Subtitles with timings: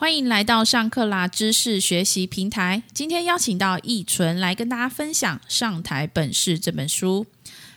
[0.00, 2.82] 欢迎来到上课啦知识学习平台。
[2.94, 7.26] 今天邀请到易纯来跟大家分享《上台本事》这本书。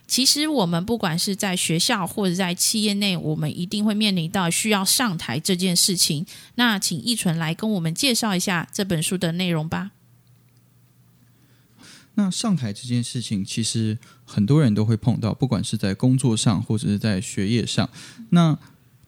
[0.08, 6.26] 其实我们不管是在学校或者在企业内，我们一定会面临到需要上台这件事情。
[6.56, 9.92] 那请易纯来跟我们介绍一下这本书的内容吧。
[12.14, 17.90] 那上台这件事情，其实很多人都会碰到，不管是在工作上或者是在学业上。
[18.30, 18.58] 那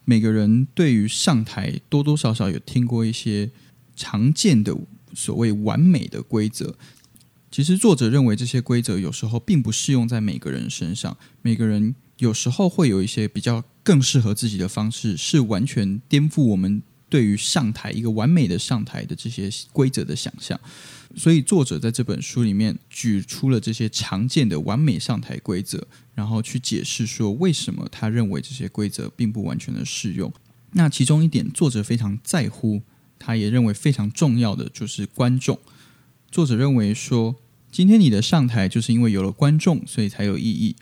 [0.05, 3.51] 每个人对于上台多多少少有听过一些
[3.95, 4.75] 常见的
[5.13, 6.75] 所谓完美的规则。
[7.51, 20.59] 其实作者认为这些规则有时候并不适用在每个人身上，每个人有时候会有一些比较更适合自己的方式，是完全颠覆我们对于上台一个完美的上台的这些规则的想象。
[21.15, 25.87] 所以作者在这本书里面举出了这些常见的完美上台规则。
[26.13, 30.31] 然后去解释说，为什么他认为这些规则并不完全的适用。
[30.71, 32.81] 那其中一点，作者非常在乎，
[33.19, 35.59] 他也认为非常重要的就是观众。
[36.31, 37.35] 作者认为说，
[37.69, 40.77] 今天你的上台就是因为有了观众，所以才有意义。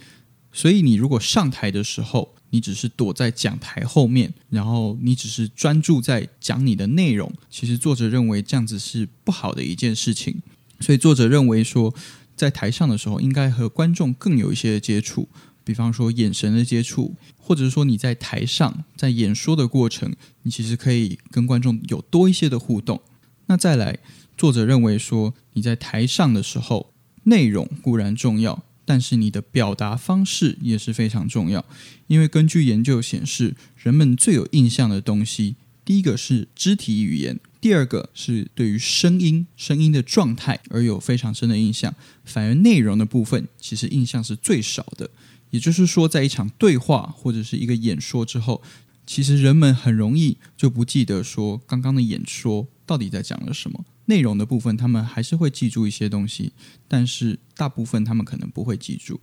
[0.52, 10.42] 所以你如果上台的时候，你只是躲在讲台后面，然后你只是专注在讲你的内容，其实作者认为这样子是不好的一件事情。
[10.80, 11.94] 所以作者认为说。
[12.36, 15.30] 在台上的时候，应该和观众更有一些接触，
[15.64, 23.00] 比方说眼神的接触，或者是说你在台上在演说的过程，你其实可以跟观众有多一些的互动。
[23.46, 24.00] 那再来，
[24.36, 26.92] 作者认为说你在台上的时候，
[27.26, 31.66] 内容固然重要，但是你的表达方式也是非常重要，
[32.08, 37.40] 因为根据研究显示，人们最有印象的东西，第一个是肢体语言。
[37.62, 41.96] 第二个是对于声音、声音的状态而有非常深的印象，
[42.26, 45.10] 反而内容的部分其实印象是最少的。
[45.50, 48.62] 也就是说，在一场对话或者是一个演说之后，
[49.08, 53.86] 其实人们很容易就不记得说刚刚的演说到底在讲了什么。
[54.06, 56.52] 内容的部分，他们还是会记住一些东西，
[56.88, 59.20] 但是大部分他们可能不会记住。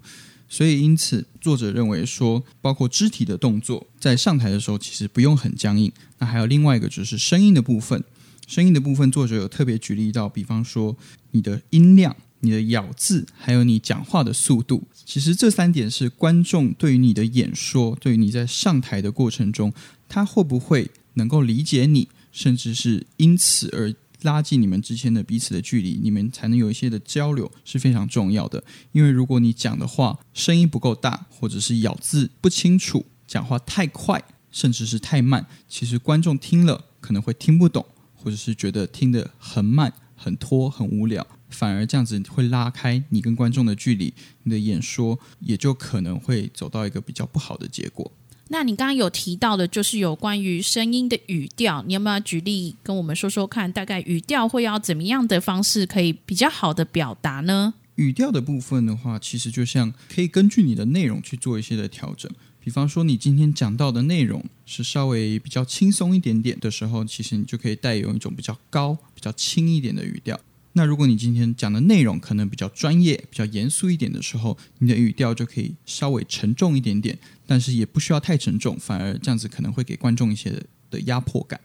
[0.48, 5.92] 所以，因此作者认为说，包括肢体的动作，在上台的时候其实不用很僵硬。
[6.19, 8.02] 那还有另外一个就是声音的部分。
[8.48, 10.96] 声音的部分，作者有特别举例到，比方说
[11.30, 14.82] 你的音量、你的咬字，还有你讲话的速度。
[14.92, 19.72] 其实这三点是观众对于你的演说，对于你在上台的过程中，
[20.08, 28.62] 他会不会能够理解你，甚至是因此而拉近你们之间的彼此的距离，你们才能有一些的交流是非常重要的。
[28.92, 37.84] 因为如果你讲的话声音不够大，或者是咬字不清楚，讲话太快，甚至是太慢，其实观众听了可能会听不懂。
[38.22, 48.12] 或者是觉得听得很慢、很拖、很无聊，反而这样子会拉开你跟观众的距离，你的演说也就可能会走到一个比较不好的结果。
[48.53, 53.72] 那你刚刚有提到的，就是有关于声音的语调，你有没有举例跟我们说说看？
[53.72, 57.75] 大概语调会要怎么样的方式可以比较好的表达呢？
[57.94, 62.28] 语调的部分的话，其实就像可以根据你的内容去做一些的调整。
[62.59, 70.38] 比方说，你今天讲到的内容是稍微比较轻松一点点的时候，其实你就可以带有一种比较高、比较轻一点的语调。
[70.72, 81.60] 那如果你今天讲的内容可能比较专业、比较严肃一点的时候，你的语调就可以稍微沉重一点点，但是也不需要太沉重，反而这样子可能会给观众一些的压迫感。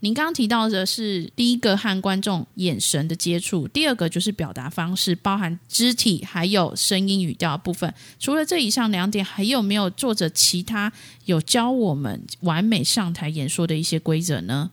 [0.00, 7.94] 您刚刚提到的是第一个和观众眼神的接触，第二个就是表达方式，包含肢体还有声音语调部分。
[8.18, 10.92] 除了这以上两点，还有没有作者其他
[11.26, 14.72] 有教我们完美上台演说的一些规则呢？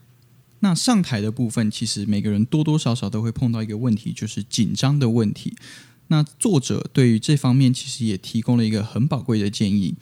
[0.60, 5.54] 那上台的部分，其实每个人多多少少都会碰到一个问题，就是紧张的问题。
[6.08, 9.94] 那作者对于这方面其实也提供了一个很宝贵的建议。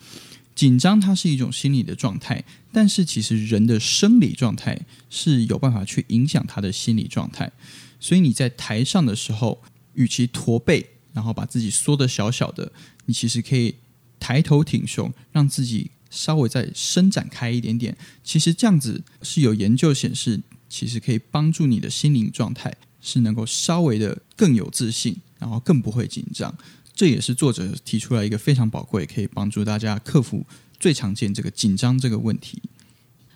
[0.55, 2.43] 紧张它是一种心理的状态，
[2.73, 4.77] 但是其实人的生理状态
[5.09, 7.49] 是有办法去影响他的心理状态。
[7.97, 9.61] 所以你在台上的时候，
[9.93, 12.69] 与其驼背，然后把自己缩的小小的，
[13.05, 13.75] 你其实可以
[14.19, 17.95] 抬头挺胸，让自己稍微再伸展开一点点。
[18.23, 26.53] 其实这样子是有研究显示，其实可以帮助你的心灵状态是能够稍微的更有自信，然后更不会紧张。
[26.93, 30.45] 这也是作者提出来一个非常宝贵，可以帮助大家克服
[30.79, 32.61] 最常见这个紧张这个问题。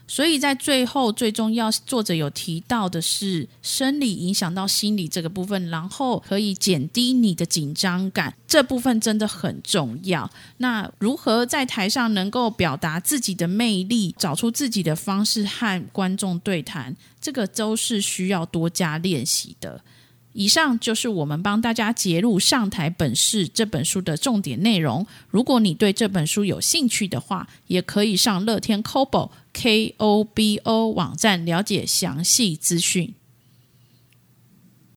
[0.05, 10.29] 所以在最后最重要，作者有提到的是生理影响到心理这个部分，然后可以减低你的紧张感，这部分真的很重要。
[10.57, 19.81] 那如何在台上能够表达自己的魅力，找出自己的方式和观众对谈，这个都是需要多加练习的。
[20.33, 25.05] 以上就是我们帮大家揭露《上台本事》这本书的重点内容。
[25.29, 33.13] 如果你对这本书有兴趣的话，也可以上乐天 Kobo K O B O 网站了解详细资讯。